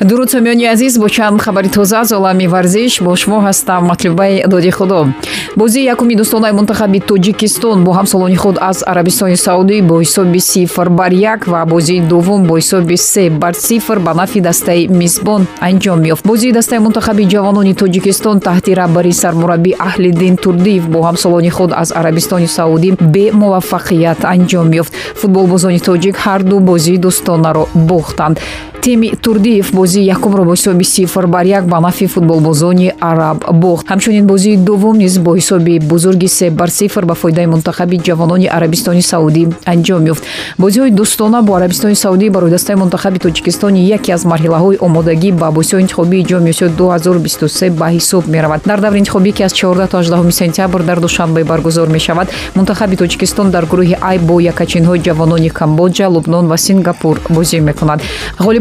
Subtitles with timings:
[0.00, 4.70] дуруд сомиёни азиз бо чанд хабари тоза аз олами варзиш бо шумо ҳастам матлубаи доди
[4.70, 5.08] худо.
[5.56, 11.12] Бозии якуми дӯстонаи мунтахаби тоҷикистон бо ҳамсолони худ аз арабистони саудӣ бо ҳисоби сифр бар
[11.12, 16.26] як ва бозии дуввум бо ҳисоби се бар сифр ба нафи дастаи мизбон анҷом ёфт.
[16.26, 22.48] Бозии дастаи мунтахаби ҷавонони тоҷикистон таҳти раҳбари сармураббӣ аҳлиддин турдиев бо ҳамсолони худ аз арабистони
[22.48, 24.92] саудӣ бемуваффақият анҷом ёфт.
[25.20, 28.40] Футболбозони тоҷик ҳарду бозии дӯстонаро бохтанд
[28.80, 33.86] тими турдиев бозии якумро бо ҳисоби сифр бар як ба нафи футболбозони араб бохт.
[33.88, 39.02] Ҳамчунин бозии дуввум низ бо ҳисоби бузурги се бар сифр ба фоидаи мунтахаби ҷавонони арабистони
[39.02, 40.22] саудӣ анҷом ёфт.
[40.58, 45.82] Бозиҳои дӯстона бо арабистони саудӣ барои дастаи мунтахаби тоҷикистони яке аз марҳилаҳои омодагӣ ба босиҳои
[45.82, 48.60] интихобии ҷоми осиё 2023 ба ҳисоб меравад.
[48.66, 53.50] Дар даври интихобие ки аз 14 то 18 сентябр дар душанбе баргузор мешавад мунтахаби тоҷикистон
[53.50, 58.00] дар гурӯҳи ай бо якачинҳои ҷавонони камбоҷа лубнон ва сингапур бозӣ мекунад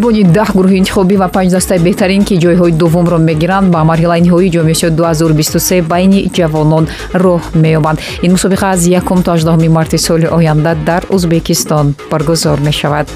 [0.10, 4.54] ғолибони даҳ гурӯҳи интихобӣ ва панҷ дастаи беҳтарин ки ҷойҳои дуввумро мегиранд ба марҳилаи ниҳоии
[4.56, 6.86] ҷоми осиё 2023 байни ҷавонон
[7.24, 7.98] роҳ меёбанд.
[8.26, 13.08] Ин мусобиқа аз якум то 18 марти соли оянда дар ӯзбекистон баргузор мешавад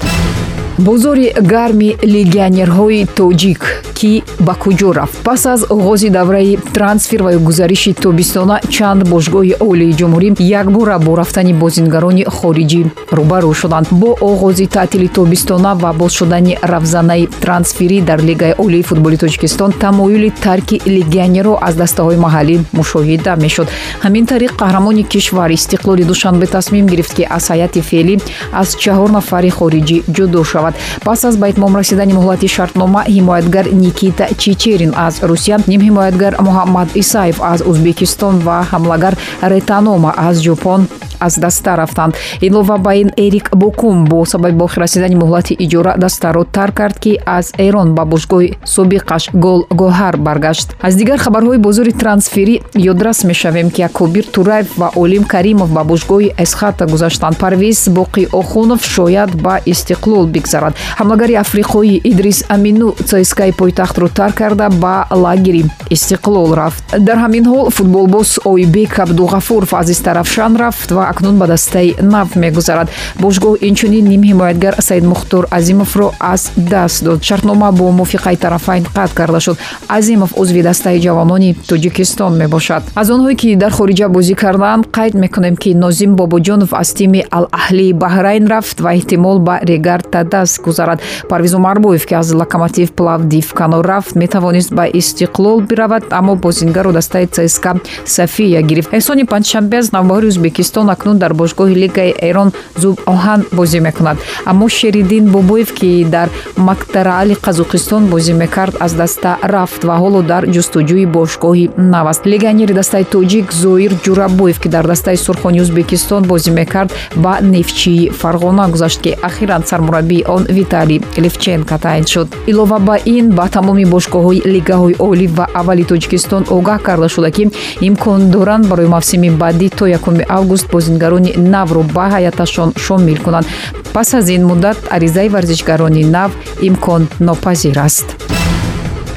[0.78, 5.22] бозори гарми легионерҳои тоҷик ки ба куҷо рафт?
[5.24, 10.28] Пас аз оғози давраи трансфер ва гузариши тобистона чанд бошгоҳи олии ҷумҳурӣ
[10.60, 12.82] якбора бо рафтани бозингарони хориҷӣ
[13.18, 13.86] рӯбарӯ шуданд.
[13.90, 20.30] Бо оғози таътили тобистона ва боз шудани рафзанаи трансферӣ дар лигаи олии футболи тоҷикистон тамоюли
[20.44, 23.68] тарки легионерҳо аз дастаҳои маҳаллӣ мушоҳида мешуд.
[24.04, 28.14] Ҳамин тариқ қаҳрамони кишвар истиқлоли душанбе тасмим гирифт ки аз ҳайати феълӣ
[28.52, 30.63] аз чаҳор нафари хориҷӣ ҷудо шавад
[31.04, 37.36] пас аз ба итмом расидани муҳлати шартнома ҳимоятгар никита чичерин аз русия нимҳимоятгар муҳаммад исаев
[37.52, 40.80] аз ӯзбекистон ва ҳамлагар ретанома аз ҷопон
[41.26, 42.14] аз даста рафтанд
[42.46, 46.98] илова ба ин эрик бокум бо сабаби ба охир расидани муҳлати иҷора дастаро тарк кард
[46.98, 50.76] ки аз эрон ба бошгоҳи собиқаш гол гоҳар баргашт.
[50.82, 52.56] Аз дигар хабарҳои бозори трансферӣ
[52.92, 57.36] ёдрас мешавем ки акобир тураев ва олим каримов ба бошгоҳи эсхата гузаштанд.
[57.38, 60.74] Парвиз боқӣ охунов шояд ба истиқлол бигзарад.
[60.98, 66.84] Ҳамлагари африқоӣ идрис амину цскаи пойтахтро тарк карда ба лагери истиқлол рафт.
[66.98, 72.88] Дар ҳамин ҳол футболбоз ойбек абдуғафуров аз истарафшан рафт ва акнун ба дастаи нав мегузарад.
[73.22, 77.22] Бошгоҳ инчунин нимҳимоятгар саид мухтор азимовро аз даст дод.
[77.22, 79.58] Шартнома бо мувофиқаи тарафайн қатъ карда шуд.
[79.88, 82.82] Азимов узви дастаи ҷавонони тоҷикистон мебошад.
[82.94, 87.92] Аз онҳое ки дар хориҷа бозӣ карданд қайд мекунем ки нозим бобоҷонов аз тими алаҳлии
[87.92, 90.98] баҳрайн рафт ва эҳтимол ба регар тадас гузарад.
[91.28, 97.26] Парвиз умарбоев ки аз локомотив плавдив кано рафт метавонист ба истиқлол биравад аммо бозингаро дастаи
[97.26, 97.74] цска
[98.06, 98.90] софия гирифт.
[98.92, 104.16] Эҳсони панҷшанбе аз навбаҳори ӯзбекистон акнун дар бошгоҳи лигаи эрон зуб оҳан бозӣ мекунад.
[104.46, 110.42] Аммо шериддин бобоев ки дар мактараали қазоқистон бозӣ мекард аз даста рафт ва ҳоло дар
[110.54, 116.50] ҷустуҷӯи бошгоҳи нав аст легионери дастаи тоҷик зоир ҷурабоев ки дар дастаи сурхони ӯзбекистон бозӣ
[116.60, 122.28] мекард ба нефчии фарғона гузашт ки ахиран сармураббии он виталий левченко таъин шуд.
[122.46, 127.44] Илова ба ин ба тамоми бошгоҳҳои лигаҳои олӣ ва аввали тоҷикистон огаҳ карда шуда ки
[127.88, 133.46] имкон доранд барои мавсими баъдӣ то якуми август бозингарони навро ба ҳаяташон шомил кунанд.
[133.92, 138.06] Пас аз ин муддат аризаи варзишгарони нав имконнопазир аст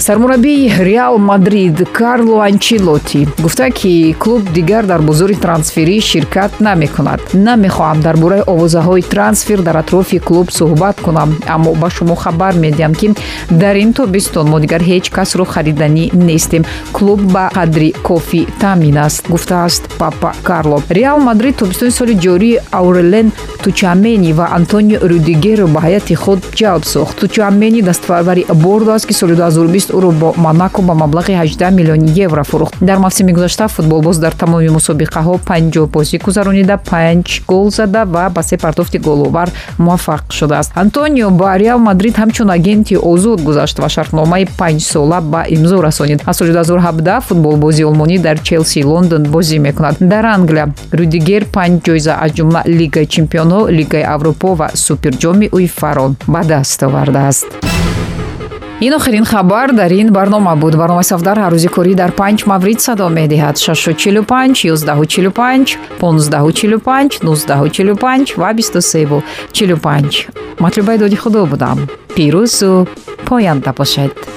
[0.07, 7.19] сармураббии реал мадрид карло анчилоти гуфта ки клуб дигар дар бозори трансферӣ ширкат намекунад.
[7.34, 12.94] Намехоҳам дар бораи овозаҳои трансфер дар атрофи клуб суҳбат кунам аммо ба шумо хабар медиҳам
[12.95, 13.07] ки
[13.51, 16.63] дар ин тобистон мо дигар ҳеҷ касро хариданӣ нестем.
[16.94, 20.81] Клуб ба қадри кофӣ таъмин аст гуфтааст папа карло.
[20.89, 23.27] Реал мадрид тобистони соли ҷорӣ аурелен
[23.63, 27.19] тучамени ва антонио рудигеро ба ҳайати худ ҷалб сохт.
[27.19, 32.44] Тучамени дастпарвари бордо аст ки соли 2020 ӯро бо монако ба маблағи 18 миллиони евро
[32.44, 32.74] фурӯхт.
[32.81, 38.44] Дар мавсими гузашта футболбоз дар тамоми мусобиқаҳо 50 бозӣ гузаронида 5 гол зада ва ба
[38.44, 39.50] се партофти головар
[39.80, 40.71] муваффақ шудааст.
[40.75, 46.21] Антонио ба реал мадрид ҳамчун агенти озод гузашт ва шартномаи 5 сола ба имзо расонид.
[46.25, 49.95] Аз соли 2017 футболбози олмонӣ дар челси лондон бозӣ мекунад.
[50.00, 53.06] Дар англия рудигер панҷ ҷоиза аз ҷумла лигаи
[53.47, 57.47] чемпионҳо лигаи аврупо ва суперҷоми уифаро ба даст овардааст.
[58.85, 60.75] Ин охирин хабар дар ин барнома буд.
[60.81, 63.55] Барномаи сафдар ҳаррӯзи корӣ дар панҷ маврид садо медиҳад.
[63.57, 70.27] 645 145 1545 1945 ва 2345
[70.59, 71.77] матлубаи доди худо будам.
[72.15, 72.88] Пирӯзу
[73.27, 74.37] поянда бошед